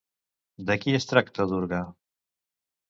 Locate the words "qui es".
0.85-1.07